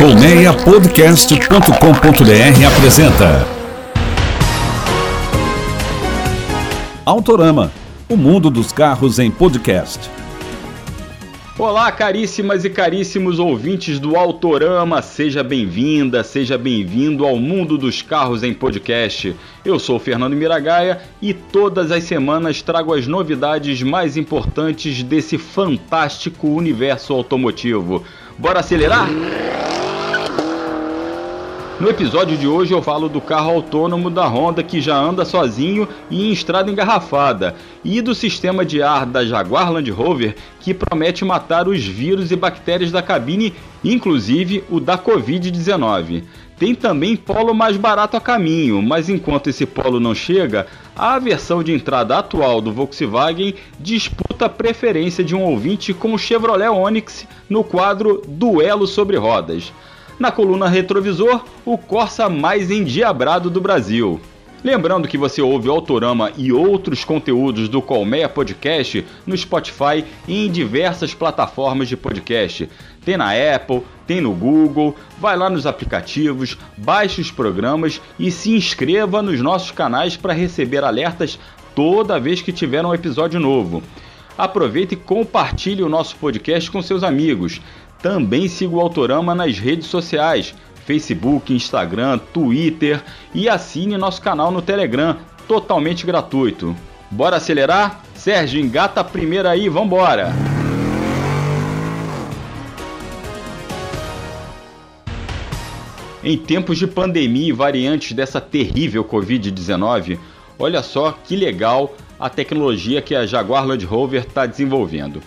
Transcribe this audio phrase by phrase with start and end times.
[0.00, 3.46] Colmeiapodcast.com.br apresenta
[7.04, 7.70] Autorama,
[8.08, 10.10] o mundo dos carros em podcast.
[11.58, 18.42] Olá, caríssimas e caríssimos ouvintes do Autorama, seja bem-vinda, seja bem-vindo ao mundo dos carros
[18.42, 19.36] em podcast.
[19.62, 26.48] Eu sou Fernando Miragaia e todas as semanas trago as novidades mais importantes desse fantástico
[26.48, 28.02] universo automotivo.
[28.38, 29.06] Bora acelerar?
[31.80, 35.88] No episódio de hoje eu falo do carro autônomo da Honda que já anda sozinho
[36.10, 41.24] e em estrada engarrafada, e do sistema de ar da Jaguar Land Rover que promete
[41.24, 46.24] matar os vírus e bactérias da cabine, inclusive o da Covid-19.
[46.58, 51.62] Tem também polo mais barato a caminho, mas enquanto esse polo não chega, a versão
[51.62, 57.26] de entrada atual do Volkswagen disputa a preferência de um ouvinte com o Chevrolet Onix
[57.48, 59.72] no quadro Duelo sobre Rodas
[60.20, 64.20] na coluna retrovisor, o Corsa mais endiabrado do Brasil.
[64.62, 70.46] Lembrando que você ouve o Autorama e outros conteúdos do Colmeia Podcast no Spotify e
[70.46, 72.68] em diversas plataformas de podcast.
[73.02, 78.54] Tem na Apple, tem no Google, vai lá nos aplicativos, baixe os programas e se
[78.54, 81.38] inscreva nos nossos canais para receber alertas
[81.74, 83.82] toda vez que tiver um episódio novo.
[84.36, 87.62] Aproveite e compartilhe o nosso podcast com seus amigos.
[88.02, 90.54] Também siga o Autorama nas redes sociais,
[90.86, 93.02] Facebook, Instagram, Twitter
[93.34, 96.74] e assine nosso canal no Telegram, totalmente gratuito.
[97.10, 98.02] Bora acelerar?
[98.14, 100.32] Sérgio, engata a primeira aí, vambora!
[106.22, 110.18] Em tempos de pandemia e variantes dessa terrível Covid-19,
[110.58, 115.22] olha só que legal a tecnologia que a Jaguar Land Rover está desenvolvendo.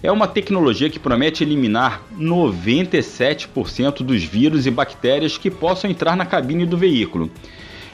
[0.00, 6.24] É uma tecnologia que promete eliminar 97% dos vírus e bactérias que possam entrar na
[6.24, 7.28] cabine do veículo.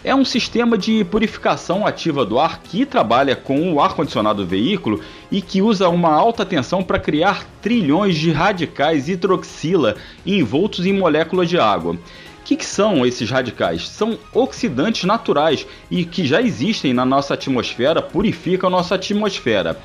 [0.04, 5.00] É um sistema de purificação ativa do ar que trabalha com o ar-condicionado do veículo
[5.32, 11.48] e que usa uma alta tensão para criar trilhões de radicais hidroxila envoltos em moléculas
[11.48, 11.94] de água.
[11.94, 11.98] O
[12.44, 13.88] que, que, são esses radicais?
[13.88, 19.80] São oxidantes naturais e que já existem na nossa atmosfera, purificam a nossa atmosfera.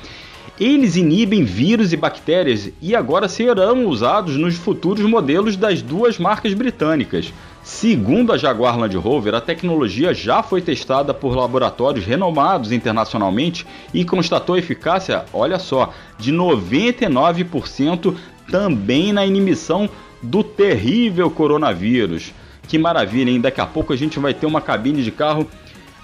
[0.60, 6.52] Eles inibem vírus e bactérias e agora serão usados nos futuros modelos das duas marcas
[6.52, 7.32] britânicas.
[7.62, 14.04] Segundo a Jaguar Land Rover, a tecnologia já foi testada por laboratórios renomados internacionalmente e
[14.04, 18.14] constatou eficácia, olha só, de 99%
[18.50, 19.88] também na inibição
[20.22, 22.34] do terrível coronavírus.
[22.68, 23.40] Que maravilha, hein?
[23.40, 25.48] Daqui a pouco a gente vai ter uma cabine de carro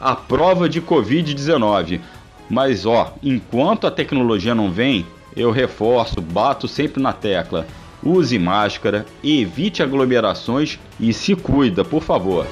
[0.00, 2.00] à prova de Covid-19.
[2.48, 5.04] Mas ó, enquanto a tecnologia não vem,
[5.36, 7.66] eu reforço, bato sempre na tecla.
[8.02, 12.46] Use máscara, evite aglomerações e se cuida, por favor.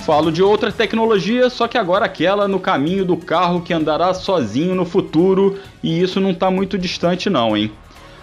[0.00, 4.74] Falo de outra tecnologia, só que agora aquela no caminho do carro que andará sozinho
[4.74, 7.70] no futuro, e isso não está muito distante não, hein?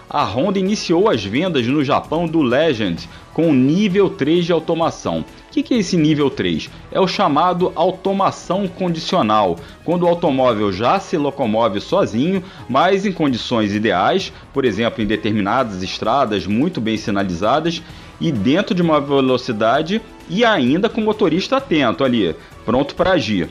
[0.08, 5.20] A Honda iniciou as vendas no Japão do Legend com nível 3 de automação.
[5.20, 6.70] O que, que é esse nível 3?
[6.92, 13.74] É o chamado automação condicional, quando o automóvel já se locomove sozinho, mas em condições
[13.74, 17.82] ideais, por exemplo, em determinadas estradas muito bem sinalizadas
[18.20, 22.34] e dentro de uma velocidade e ainda com o motorista atento ali,
[22.64, 23.48] pronto para agir.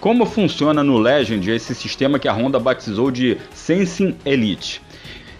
[0.00, 4.80] Como funciona no Legend esse sistema que a Honda batizou de Sensing Elite?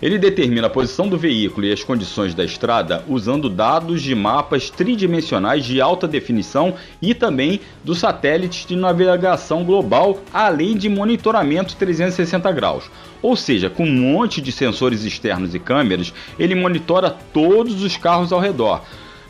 [0.01, 4.71] Ele determina a posição do veículo e as condições da estrada usando dados de mapas
[4.71, 12.53] tridimensionais de alta definição e também dos satélites de navegação global, além de monitoramento 360
[12.53, 12.89] graus.
[13.21, 18.33] Ou seja, com um monte de sensores externos e câmeras, ele monitora todos os carros
[18.33, 18.83] ao redor.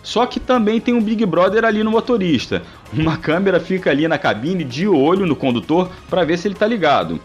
[0.03, 2.63] Só que também tem um Big Brother ali no motorista.
[2.93, 6.67] Uma câmera fica ali na cabine de olho no condutor para ver se ele está
[6.67, 7.21] ligado.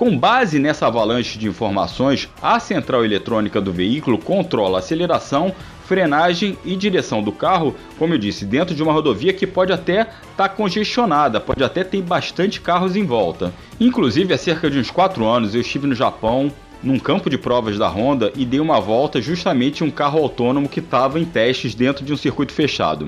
[0.00, 5.54] Com base nessa avalanche de informações, a central eletrônica do veículo controla a aceleração,
[5.84, 10.00] frenagem e direção do carro, como eu disse, dentro de uma rodovia que pode até
[10.00, 13.52] estar tá congestionada, pode até ter bastante carros em volta.
[13.78, 16.50] Inclusive, há cerca de uns 4 anos eu estive no Japão,
[16.82, 20.66] num campo de provas da Honda e dei uma volta justamente em um carro autônomo
[20.66, 23.06] que estava em testes dentro de um circuito fechado.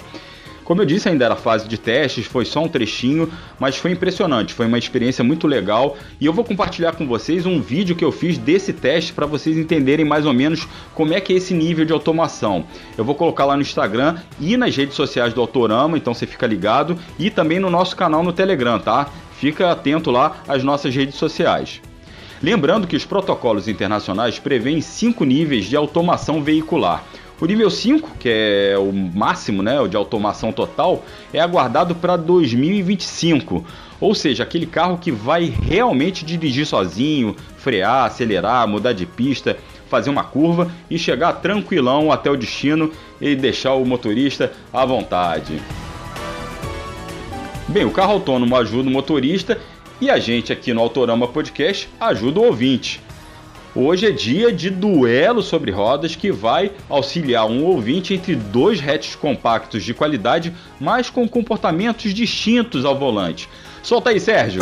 [0.72, 3.30] Como eu disse, ainda era fase de testes, foi só um trechinho,
[3.60, 7.60] mas foi impressionante, foi uma experiência muito legal e eu vou compartilhar com vocês um
[7.60, 11.34] vídeo que eu fiz desse teste para vocês entenderem mais ou menos como é que
[11.34, 12.64] é esse nível de automação.
[12.96, 16.46] Eu vou colocar lá no Instagram e nas redes sociais do Autorama, então você fica
[16.46, 19.10] ligado, e também no nosso canal no Telegram, tá?
[19.38, 21.82] Fica atento lá às nossas redes sociais.
[22.42, 27.04] Lembrando que os protocolos internacionais prevêem cinco níveis de automação veicular.
[27.42, 31.04] O nível 5, que é o máximo, né, de automação total,
[31.34, 33.66] é aguardado para 2025.
[34.00, 39.56] Ou seja, aquele carro que vai realmente dirigir sozinho, frear, acelerar, mudar de pista,
[39.88, 45.60] fazer uma curva e chegar tranquilão até o destino e deixar o motorista à vontade.
[47.66, 49.58] Bem, o carro autônomo ajuda o motorista
[50.00, 53.00] e a gente aqui no Autorama Podcast ajuda o ouvinte.
[53.74, 59.16] Hoje é dia de duelo sobre rodas que vai auxiliar um ouvinte entre dois hatches
[59.16, 63.48] compactos de qualidade, mas com comportamentos distintos ao volante.
[63.82, 64.60] Solta aí, Sérgio!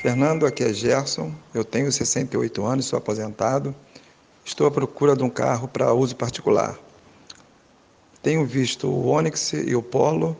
[0.00, 1.34] Fernando, aqui é Gerson.
[1.52, 3.74] Eu tenho 68 anos, sou aposentado.
[4.44, 6.78] Estou à procura de um carro para uso particular.
[8.22, 10.36] Tenho visto o Onix e o Polo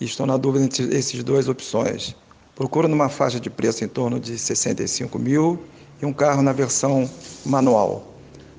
[0.00, 2.16] e estou na dúvida entre essas duas opções.
[2.54, 5.58] Procuro numa faixa de preço em torno de 65 mil
[6.00, 7.10] e um carro na versão
[7.44, 8.14] manual.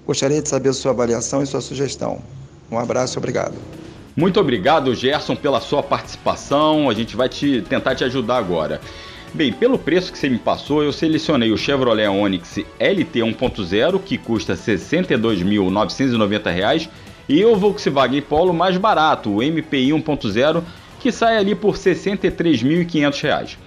[0.06, 2.22] Gostaria de saber sua avaliação e sua sugestão.
[2.70, 3.56] Um abraço obrigado.
[4.14, 6.90] Muito obrigado, Gerson, pela sua participação.
[6.90, 8.82] A gente vai te tentar te ajudar agora.
[9.34, 14.18] Bem, pelo preço que você me passou, eu selecionei o Chevrolet Onix LT 1.0, que
[14.18, 16.90] custa R$ 62.990,
[17.28, 20.64] e o Volkswagen Polo mais barato, o MPI 1.0,
[21.00, 23.65] que sai ali por R$ 63.500.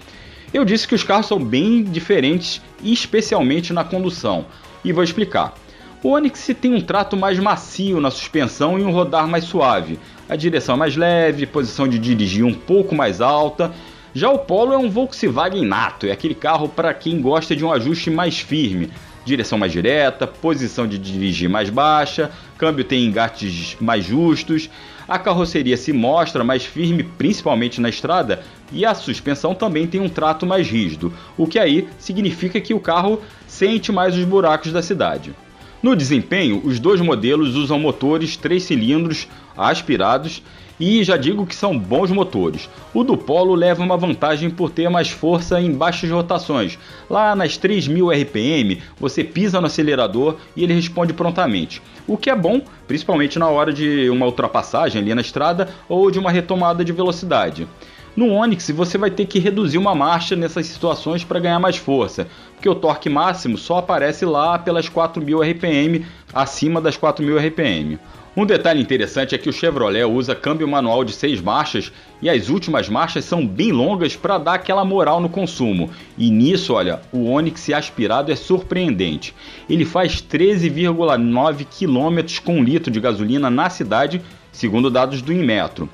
[0.52, 4.46] Eu disse que os carros são bem diferentes, especialmente na condução,
[4.84, 5.54] e vou explicar.
[6.02, 9.98] O Onix tem um trato mais macio na suspensão e um rodar mais suave,
[10.28, 13.72] a direção é mais leve, posição de dirigir um pouco mais alta.
[14.14, 17.72] Já o Polo é um Volkswagen nato, é aquele carro para quem gosta de um
[17.72, 18.90] ajuste mais firme,
[19.28, 24.69] direção mais direta, posição de dirigir mais baixa, câmbio tem engates mais justos,
[25.06, 28.42] a carroceria se mostra mais firme, principalmente na estrada,
[28.72, 32.80] e a suspensão também tem um trato mais rígido, o que aí significa que o
[32.80, 35.32] carro sente mais os buracos da cidade.
[35.80, 40.42] No desempenho, os dois modelos usam motores 3 cilindros aspirados
[40.80, 42.69] e já digo que são bons motores.
[42.92, 46.78] O do Polo leva uma vantagem por ter mais força em baixas rotações.
[47.08, 51.80] Lá nas 3000 RPM, você pisa no acelerador e ele responde prontamente.
[52.06, 56.19] O que é bom, principalmente na hora de uma ultrapassagem ali na estrada ou de
[56.19, 57.69] uma retomada de velocidade.
[58.18, 62.26] No Onix você vai ter que reduzir uma marcha nessas situações para ganhar mais força,
[62.52, 66.04] porque o torque máximo só aparece lá pelas 4000 RPM,
[66.34, 67.96] acima das 4000 RPM.
[68.36, 72.48] Um detalhe interessante é que o Chevrolet usa câmbio manual de 6 marchas e as
[72.48, 75.88] últimas marchas são bem longas para dar aquela moral no consumo.
[76.18, 79.32] E nisso, olha, o Onix aspirado é surpreendente.
[79.70, 84.20] Ele faz 13,9 km com litro de gasolina na cidade,
[84.50, 85.88] segundo dados do Inmetro.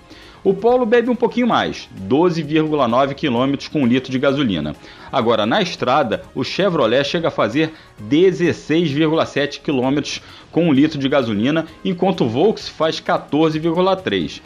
[0.44, 4.76] O Polo bebe um pouquinho mais, 12,9 km com um litro de gasolina.
[5.10, 7.72] Agora, na estrada, o Chevrolet chega a fazer
[8.10, 10.20] 16,7 km
[10.52, 14.42] com um litro de gasolina, enquanto o Volks faz 14,3.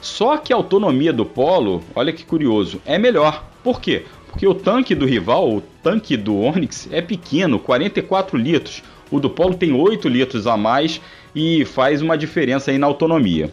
[0.00, 3.44] Só que a autonomia do Polo, olha que curioso, é melhor.
[3.64, 4.04] Por quê?
[4.28, 8.84] Porque o tanque do rival, o tanque do Onix, é pequeno, 44 litros.
[9.10, 11.00] O do Polo tem 8 litros a mais
[11.34, 13.50] e faz uma diferença aí na autonomia.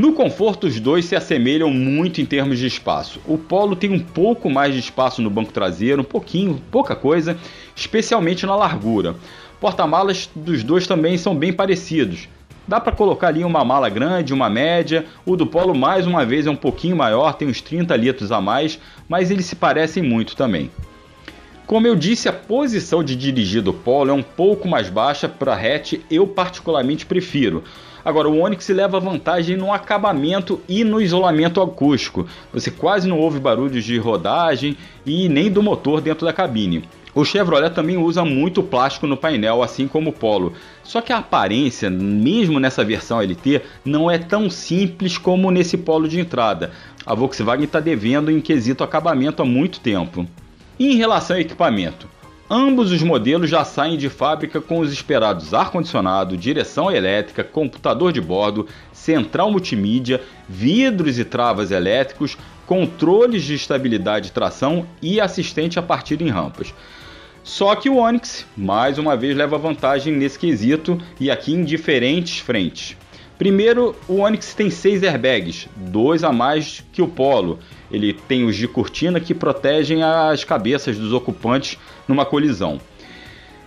[0.00, 3.20] No conforto, os dois se assemelham muito em termos de espaço.
[3.26, 7.36] O Polo tem um pouco mais de espaço no banco traseiro, um pouquinho, pouca coisa,
[7.76, 9.14] especialmente na largura.
[9.60, 12.30] Porta-malas dos dois também são bem parecidos.
[12.66, 15.04] Dá para colocar ali uma mala grande, uma média.
[15.26, 18.40] O do Polo, mais uma vez, é um pouquinho maior, tem uns 30 litros a
[18.40, 20.70] mais, mas eles se parecem muito também.
[21.66, 25.52] Como eu disse, a posição de dirigir do Polo é um pouco mais baixa para
[25.52, 27.62] hatch, eu particularmente prefiro.
[28.04, 32.26] Agora, o Onix leva vantagem no acabamento e no isolamento acústico.
[32.52, 36.84] Você quase não ouve barulhos de rodagem e nem do motor dentro da cabine.
[37.12, 40.52] O Chevrolet também usa muito plástico no painel, assim como o Polo.
[40.84, 46.08] Só que a aparência, mesmo nessa versão LT, não é tão simples como nesse Polo
[46.08, 46.70] de entrada.
[47.04, 50.24] A Volkswagen está devendo em quesito acabamento há muito tempo.
[50.78, 52.08] E em relação ao equipamento,
[52.52, 58.20] Ambos os modelos já saem de fábrica com os esperados ar-condicionado, direção elétrica, computador de
[58.20, 65.82] bordo, central multimídia, vidros e travas elétricos, controles de estabilidade e tração e assistente a
[65.82, 66.74] partir em rampas.
[67.44, 72.40] Só que o Onix, mais uma vez, leva vantagem nesse quesito e aqui em diferentes
[72.40, 72.96] frentes.
[73.40, 77.58] Primeiro, o Onix tem seis airbags, dois a mais que o Polo.
[77.90, 82.78] Ele tem os de cortina que protegem as cabeças dos ocupantes numa colisão.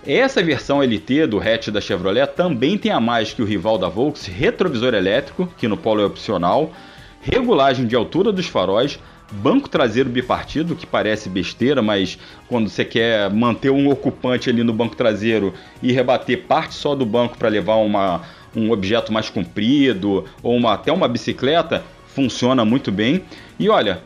[0.06, 3.90] Essa versão LT do hatch da Chevrolet também tem a mais que o rival da
[3.90, 6.72] Volks, retrovisor elétrico, que no Polo é opcional,
[7.20, 9.00] regulagem de altura dos faróis,
[9.32, 14.72] banco traseiro bipartido, que parece besteira, mas quando você quer manter um ocupante ali no
[14.72, 15.52] banco traseiro
[15.82, 18.22] e rebater parte só do banco para levar uma,
[18.56, 23.24] um objeto mais comprido ou uma, até uma bicicleta, funciona muito bem.
[23.60, 24.02] E olha,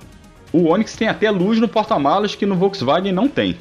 [0.51, 3.58] o Onix tem até luz no porta-malas que no Volkswagen não tem.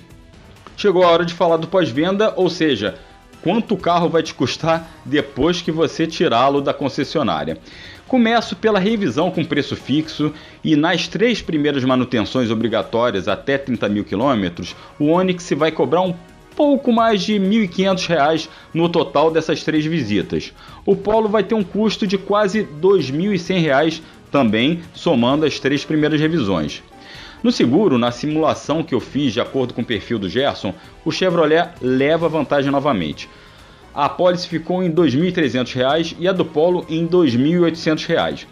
[0.77, 2.97] Chegou a hora de falar do pós-venda, ou seja,
[3.43, 7.59] quanto o carro vai te custar depois que você tirá-lo da concessionária.
[8.07, 14.05] Começo pela revisão com preço fixo e nas três primeiras manutenções obrigatórias até 30 mil
[14.05, 16.15] quilômetros, o Onix vai cobrar um
[16.57, 20.53] pouco mais de R$ 1.500 no total dessas três visitas.
[20.87, 24.01] O Polo vai ter um custo de quase R$ 2.100
[24.33, 26.83] também, somando as três primeiras revisões.
[27.43, 31.13] No seguro, na simulação que eu fiz de acordo com o perfil do Gerson, o
[31.13, 33.29] Chevrolet leva vantagem novamente.
[33.95, 38.47] A apólice ficou em R$ 2.300 e a do Polo em R$ 2.800.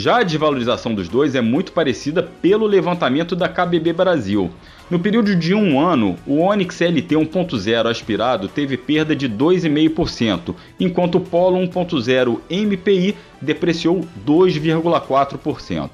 [0.00, 4.50] Já a desvalorização dos dois é muito parecida pelo levantamento da KBB Brasil.
[4.88, 11.16] No período de um ano, o Onix LT 1.0 aspirado teve perda de 2,5%, enquanto
[11.16, 15.90] o Polo 1.0 MPI depreciou 2,4%.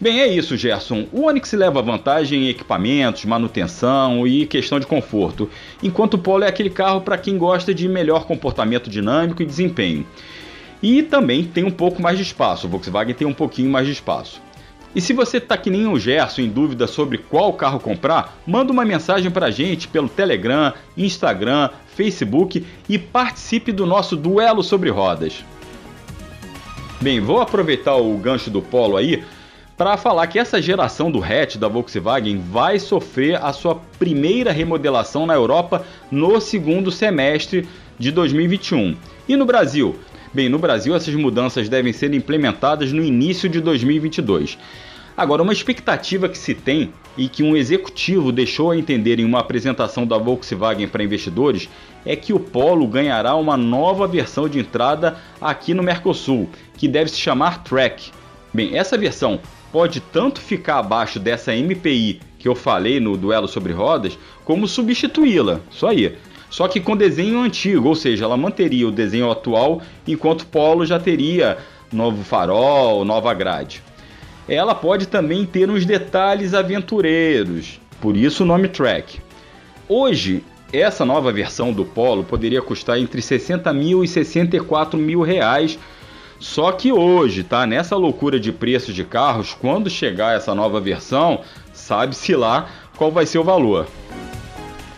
[0.00, 1.06] Bem, é isso, Gerson.
[1.12, 5.48] O Onix leva vantagem em equipamentos, manutenção e questão de conforto,
[5.82, 10.06] enquanto o Polo é aquele carro para quem gosta de melhor comportamento dinâmico e desempenho.
[10.86, 13.92] E também tem um pouco mais de espaço, o Volkswagen tem um pouquinho mais de
[13.92, 14.40] espaço.
[14.94, 18.70] E se você está que nem o Gerson em dúvida sobre qual carro comprar, manda
[18.70, 24.88] uma mensagem para a gente pelo Telegram, Instagram, Facebook e participe do nosso duelo sobre
[24.88, 25.44] rodas.
[27.00, 29.24] Bem, vou aproveitar o gancho do Polo aí
[29.76, 35.26] para falar que essa geração do hatch da Volkswagen vai sofrer a sua primeira remodelação
[35.26, 38.96] na Europa no segundo semestre de 2021.
[39.28, 39.96] E no Brasil?
[40.36, 44.58] Bem, no Brasil essas mudanças devem ser implementadas no início de 2022.
[45.16, 49.38] Agora, uma expectativa que se tem e que um executivo deixou a entender em uma
[49.38, 51.70] apresentação da Volkswagen para investidores
[52.04, 57.08] é que o Polo ganhará uma nova versão de entrada aqui no Mercosul, que deve
[57.08, 58.10] se chamar Track.
[58.52, 59.40] Bem, essa versão
[59.72, 65.60] pode tanto ficar abaixo dessa MPI que eu falei no duelo sobre rodas, como substituí-la.
[65.70, 66.14] Só aí.
[66.48, 70.86] Só que com desenho antigo, ou seja, ela manteria o desenho atual, enquanto o Polo
[70.86, 71.58] já teria
[71.92, 73.82] novo farol, nova grade.
[74.48, 79.20] Ela pode também ter uns detalhes aventureiros, por isso o nome Track.
[79.88, 85.78] Hoje, essa nova versão do Polo poderia custar entre 60 mil e 64 mil reais
[86.38, 87.66] só que hoje, tá?
[87.66, 91.40] Nessa loucura de preços de carros, quando chegar essa nova versão,
[91.72, 93.86] sabe-se lá qual vai ser o valor.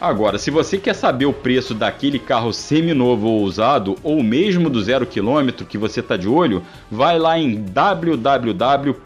[0.01, 4.81] Agora, se você quer saber o preço daquele carro seminovo ou usado, ou mesmo do
[4.81, 8.99] zero quilômetro que você está de olho, vai lá em www.kbb.com.br.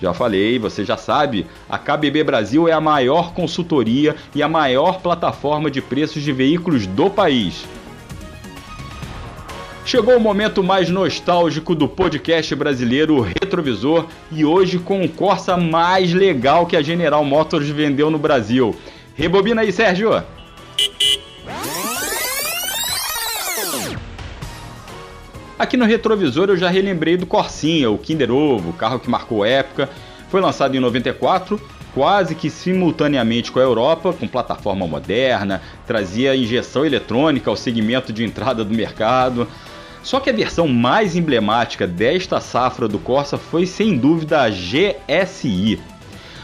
[0.00, 5.00] Já falei, você já sabe, a KBB Brasil é a maior consultoria e a maior
[5.00, 7.64] plataforma de preços de veículos do país.
[9.86, 16.12] Chegou o momento mais nostálgico do podcast brasileiro Retrovisor e hoje com o Corsa mais
[16.12, 18.74] legal que a General Motors vendeu no Brasil.
[19.14, 20.24] Rebobina aí, Sérgio!
[25.56, 29.88] Aqui no retrovisor eu já relembrei do Corsinha, o Kinder Ovo, carro que marcou época.
[30.28, 31.60] Foi lançado em 94,
[31.94, 38.24] quase que simultaneamente com a Europa, com plataforma moderna, trazia injeção eletrônica ao segmento de
[38.24, 39.46] entrada do mercado.
[40.06, 45.80] Só que a versão mais emblemática desta safra do Corsa foi sem dúvida a GSI.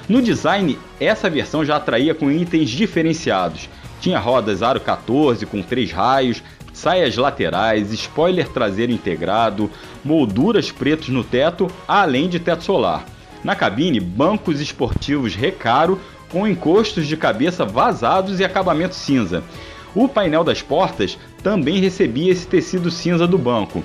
[0.08, 3.68] No design, essa versão já atraía com itens diferenciados.
[4.00, 6.42] Tinha rodas aro 14 com três raios,
[6.72, 9.70] saias laterais, spoiler traseiro integrado,
[10.04, 13.04] molduras pretos no teto, além de teto solar.
[13.44, 16.00] Na cabine, bancos esportivos recaro
[16.30, 19.44] com encostos de cabeça vazados e acabamento cinza.
[19.94, 23.82] O painel das portas também recebia esse tecido cinza do banco.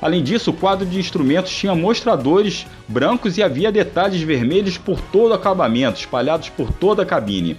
[0.00, 5.30] Além disso, o quadro de instrumentos tinha mostradores brancos e havia detalhes vermelhos por todo
[5.30, 7.56] o acabamento, espalhados por toda a cabine.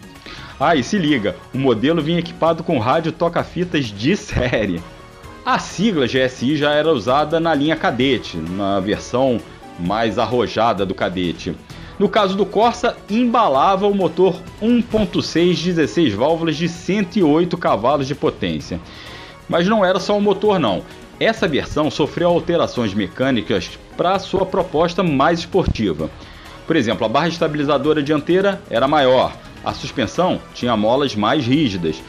[0.59, 4.81] Ah, e se liga, o modelo vinha equipado com rádio toca-fitas de série.
[5.45, 9.39] A sigla GSI já era usada na linha Cadete, na versão
[9.79, 11.55] mais arrojada do Cadete.
[11.99, 18.79] No caso do Corsa, embalava o motor 1.6 16 válvulas de 108 cavalos de potência.
[19.49, 20.83] Mas não era só o motor não.
[21.19, 26.11] Essa versão sofreu alterações mecânicas para sua proposta mais esportiva.
[26.67, 29.33] Por exemplo, a barra estabilizadora dianteira era maior,
[29.65, 32.01] a suspensão tinha molas mais rígidas.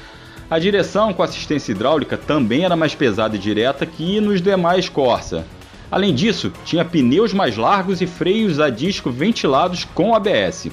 [0.50, 5.47] A direção com assistência hidráulica também era mais pesada e direta que nos demais Corsa.
[5.90, 10.68] Além disso, tinha pneus mais largos e freios a disco ventilados com ABS.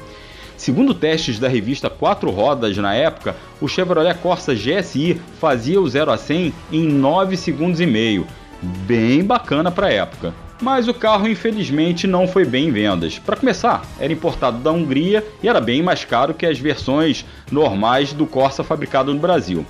[0.57, 6.11] Segundo testes da revista Quatro Rodas na época, o Chevrolet Corsa GSI fazia o 0
[6.11, 8.25] a 100 em 9 segundos e meio.
[8.61, 10.33] Bem bacana para a época.
[10.61, 13.19] Mas o carro infelizmente não foi bem em vendas.
[13.19, 18.13] Para começar, era importado da Hungria e era bem mais caro que as versões normais
[18.13, 19.65] do Corsa fabricado no Brasil.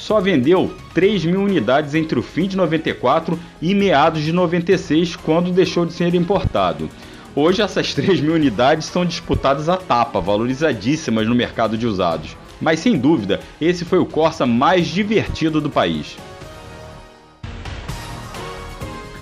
[0.00, 5.52] Só vendeu 3 mil unidades entre o fim de 94 e meados de 96, quando
[5.52, 6.88] deixou de ser importado.
[7.36, 12.34] Hoje essas 3 mil unidades são disputadas à tapa, valorizadíssimas no mercado de usados.
[12.58, 16.16] Mas sem dúvida, esse foi o Corsa mais divertido do país.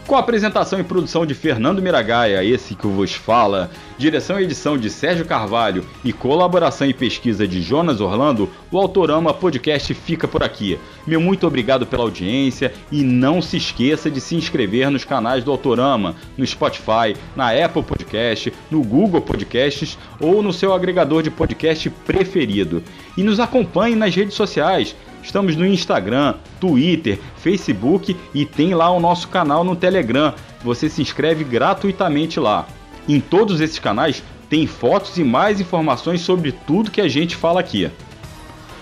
[0.08, 4.78] Com a apresentação e produção de Fernando Miragaia, esse que vos fala, direção e edição
[4.78, 10.42] de Sérgio Carvalho e colaboração e pesquisa de Jonas Orlando, o Autorama Podcast fica por
[10.42, 10.78] aqui.
[11.06, 15.50] Meu muito obrigado pela audiência e não se esqueça de se inscrever nos canais do
[15.50, 21.90] Autorama, no Spotify, na Apple Podcast, no Google Podcasts ou no seu agregador de podcast
[21.90, 22.82] preferido.
[23.14, 24.96] E nos acompanhe nas redes sociais.
[25.22, 30.34] Estamos no Instagram, Twitter, Facebook e tem lá o nosso canal no Telegram.
[30.62, 32.66] Você se inscreve gratuitamente lá.
[33.08, 37.60] Em todos esses canais tem fotos e mais informações sobre tudo que a gente fala
[37.60, 37.90] aqui.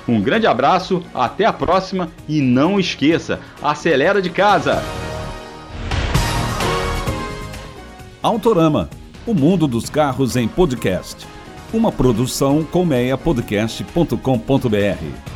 [0.09, 4.81] Um grande abraço, até a próxima e não esqueça, acelera de casa!
[8.23, 8.89] Autorama,
[9.27, 11.27] o mundo dos carros em podcast.
[11.73, 15.36] Uma produção colmeiapodcast.com.br.